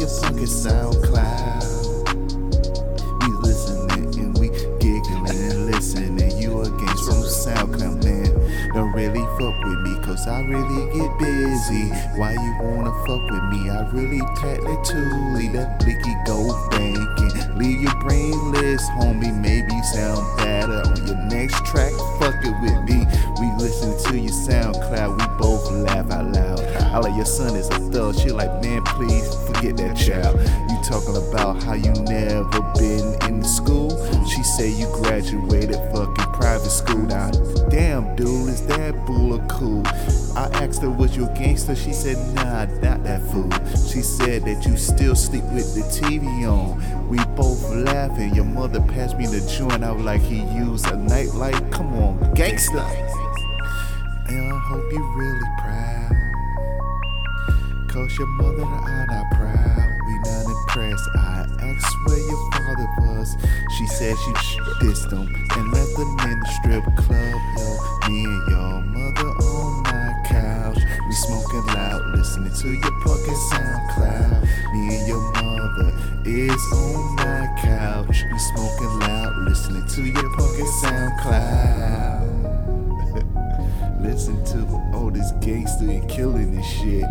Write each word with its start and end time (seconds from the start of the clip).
your 0.00 0.08
fucking 0.08 0.46
SoundCloud. 0.46 1.60
We 3.20 3.28
listening 3.46 4.18
and 4.18 4.38
we 4.38 4.48
giggling 4.80 5.28
and 5.28 5.66
listening. 5.66 6.38
You 6.40 6.62
against 6.62 7.04
from 7.04 7.20
SoundCloud, 7.20 8.02
man. 8.02 8.72
Don't 8.72 8.92
really 8.92 9.20
fuck 9.36 9.62
with 9.62 9.80
me, 9.80 9.94
cause 10.02 10.26
I 10.26 10.40
really 10.40 10.86
get 10.96 11.18
busy. 11.18 11.90
Why 12.16 12.32
you 12.32 12.56
wanna 12.62 12.94
fuck 13.04 13.22
with 13.30 13.44
me? 13.52 13.68
I 13.68 13.86
really 13.92 14.20
pack 14.40 14.60
that 14.60 14.84
too. 14.88 15.36
Leave 15.36 15.52
that 15.52 15.78
blicky 15.80 16.16
go 16.24 16.48
banking. 16.70 17.58
Leave 17.58 17.82
your 17.82 17.94
brainless, 18.00 18.82
homie. 18.96 19.36
Maybe 19.38 19.82
sound 19.92 20.24
better 20.38 20.80
on 20.80 21.06
your 21.06 21.16
next 21.26 21.62
track. 21.66 21.92
Fuck 22.18 22.42
it 22.42 22.56
with 22.62 22.80
me. 22.88 23.04
We 23.38 23.52
listen 23.62 23.92
to 24.10 24.18
your 24.18 24.32
SoundCloud. 24.32 25.18
We 25.18 25.29
your 27.20 27.26
son 27.26 27.54
is 27.54 27.68
a 27.68 27.78
thug. 27.92 28.18
She 28.18 28.30
like, 28.32 28.62
man, 28.62 28.82
please 28.82 29.34
forget 29.44 29.76
that 29.76 29.94
child. 29.94 30.40
You 30.70 30.80
talking 30.82 31.16
about 31.28 31.62
how 31.62 31.74
you 31.74 31.92
never 32.08 32.62
been 32.78 33.14
in 33.28 33.44
school? 33.44 33.90
She 34.24 34.42
say 34.42 34.70
you 34.70 34.86
graduated 34.86 35.76
fucking 35.92 36.32
private 36.32 36.70
school. 36.70 37.02
Now, 37.02 37.30
damn, 37.68 38.16
dude, 38.16 38.48
is 38.48 38.66
that 38.68 39.04
bull 39.04 39.34
or 39.34 39.46
cool? 39.48 39.82
I 40.34 40.48
asked 40.64 40.80
her, 40.80 40.88
was 40.88 41.14
you 41.14 41.26
a 41.26 41.34
gangster? 41.34 41.76
She 41.76 41.92
said, 41.92 42.16
nah, 42.34 42.64
not 42.80 43.04
that 43.04 43.20
fool. 43.30 43.50
She 43.72 44.00
said 44.00 44.46
that 44.46 44.64
you 44.64 44.78
still 44.78 45.14
sleep 45.14 45.44
with 45.52 45.74
the 45.74 45.82
TV 45.82 46.50
on. 46.50 47.06
We 47.06 47.18
both 47.36 47.62
laughing. 47.70 48.34
Your 48.34 48.46
mother 48.46 48.80
passed 48.80 49.18
me 49.18 49.26
the 49.26 49.46
joint. 49.58 49.84
I 49.84 49.92
was 49.92 50.02
like, 50.02 50.22
he 50.22 50.38
used 50.54 50.86
a 50.86 50.96
nightlight. 50.96 51.70
Come 51.70 51.92
on, 51.96 52.32
gangster. 52.32 52.78
And 52.78 54.52
I 54.54 54.58
hope 54.70 54.90
you 54.90 55.04
really 55.18 55.48
proud. 55.58 56.19
Your 58.18 58.26
mother 58.26 58.62
and 58.62 58.74
I 58.74 59.06
not 59.06 59.30
proud. 59.30 59.98
We 60.06 60.18
not 60.18 60.44
impressed. 60.44 61.08
I 61.16 61.46
asked 61.60 61.96
where 62.04 62.18
your 62.18 62.50
father 62.52 62.88
was. 62.98 63.36
She 63.78 63.86
said 63.86 64.16
she 64.18 64.58
dissed 64.84 65.10
him 65.10 65.26
and 65.56 65.72
left 65.72 65.96
him 65.96 66.18
in 66.30 66.40
the 66.40 66.48
strip 66.60 66.84
club. 66.96 67.40
Yo, 67.56 68.10
me 68.10 68.24
and 68.24 68.48
your 68.50 68.80
mother 68.82 69.28
on 69.28 69.82
my 69.84 70.22
couch. 70.26 70.78
We 71.06 71.12
smoking 71.12 71.66
loud, 71.68 72.02
listening 72.14 72.52
to 72.52 72.68
your 72.68 73.00
fucking 73.00 73.40
SoundCloud. 73.50 74.42
Me 74.72 74.96
and 74.98 75.08
your 75.08 75.32
mother 75.32 75.92
is 76.26 76.72
on 76.72 77.16
my 77.16 77.48
couch. 77.62 78.24
We 78.30 78.38
smoking 78.38 78.98
loud, 79.00 79.36
listening 79.48 79.86
to 79.86 80.02
your 80.02 80.30
fucking 80.36 80.66
SoundCloud. 80.82 81.99
Gangster 85.40 85.90
and 85.90 86.08
killing 86.08 86.54
this 86.54 86.66
shit. 86.66 87.04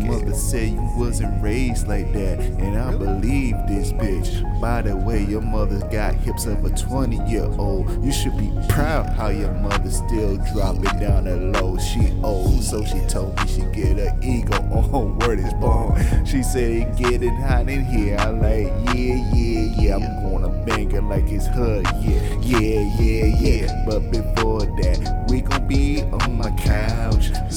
Your 0.00 0.12
mother 0.12 0.34
said 0.34 0.70
you 0.70 0.90
wasn't 0.96 1.42
raised 1.42 1.88
like 1.88 2.12
that, 2.12 2.40
and 2.40 2.76
I 2.78 2.94
believe 2.96 3.56
this 3.66 3.92
bitch. 3.92 4.60
By 4.60 4.82
the 4.82 4.96
way, 4.96 5.24
your 5.24 5.40
mother 5.40 5.78
got 5.88 6.14
hips 6.14 6.46
of 6.46 6.64
a 6.64 6.70
20 6.70 7.16
year 7.30 7.44
old. 7.58 8.04
You 8.04 8.12
should 8.12 8.36
be 8.36 8.52
proud 8.68 9.08
how 9.10 9.28
your 9.28 9.52
mother 9.54 9.90
still 9.90 10.36
dropping 10.52 10.98
down 11.00 11.24
the 11.24 11.36
low. 11.36 11.76
She 11.78 12.12
old, 12.22 12.62
so 12.62 12.84
she 12.84 13.00
told 13.06 13.36
me 13.40 13.46
she 13.46 13.60
get 13.72 13.98
her 13.98 14.18
ego 14.22 14.56
on. 14.92 15.18
Word 15.20 15.38
is 15.38 15.52
born. 15.54 15.98
She 16.24 16.42
said 16.42 16.70
it 16.70 16.96
getting 16.96 17.36
hot 17.36 17.68
in 17.68 17.84
here. 17.84 18.16
I 18.18 18.30
like, 18.30 18.66
yeah, 18.94 19.34
yeah, 19.34 19.74
yeah. 19.78 19.96
I'm 19.96 20.22
gonna 20.22 20.64
bang 20.64 20.90
her 20.90 21.02
like 21.02 21.24
it's 21.28 21.46
her. 21.46 21.82
Yeah, 22.00 22.38
yeah, 22.40 22.80
yeah, 23.00 23.24
yeah. 23.40 23.84
But 23.86 24.10
before 24.10 24.60
that, 24.60 25.26
we 25.28 25.40
gon' 25.40 25.66
be 25.66 26.02
on 26.02 26.37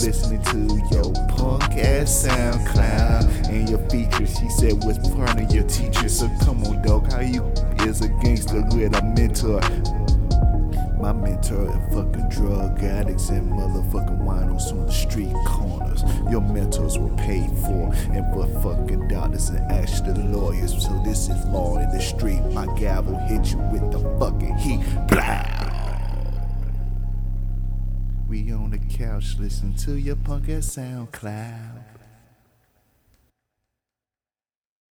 listening 0.04 0.42
to 0.42 0.58
your 0.96 1.14
punk 1.30 1.78
ass 1.78 2.26
SoundCloud 2.26 3.50
and 3.50 3.70
your 3.70 3.78
features. 3.88 4.36
She 4.40 4.50
said 4.50 4.84
was 4.84 4.98
part 5.10 5.40
of 5.40 5.54
your 5.54 5.64
teacher. 5.66 6.10
So 6.10 6.28
come 6.44 6.64
on, 6.64 6.82
dog, 6.82 7.12
how 7.12 7.20
you 7.20 7.44
is 7.86 8.02
a 8.02 8.10
gangster 8.24 8.64
with 8.72 8.96
a 8.96 9.04
mentor? 9.16 9.62
My 11.00 11.14
mentor 11.14 11.70
are 11.70 11.90
fucking 11.92 12.30
drug 12.30 12.84
addicts 12.84 13.30
and 13.30 13.52
motherfucking 13.52 14.24
winos 14.24 14.72
on 14.72 14.86
the 14.86 14.92
street 14.92 15.34
corners. 15.46 16.04
Your 16.30 16.42
mentors 16.42 16.98
were 16.98 17.16
paid 17.18 17.50
for 17.60 17.92
and 18.12 18.26
for 18.34 18.48
fucking 18.62 19.08
doctors 19.08 19.50
and 19.50 19.72
actually 19.72 20.24
lawyers. 20.24 20.84
So 20.84 21.02
this 21.04 21.30
is 21.30 21.46
law 21.46 21.78
in 21.78 21.90
the 21.90 22.02
street. 22.02 22.42
My 22.54 22.66
gavel 22.76 23.18
hit 23.28 23.52
you 23.52 23.58
with 23.72 23.92
the 23.92 24.00
on 28.72 28.80
the 28.80 28.98
couch 28.98 29.36
listen 29.40 29.74
to 29.74 29.98
your 29.98 30.16
punk 30.16 30.50
ass 30.50 30.76
SoundCloud. 30.76 32.01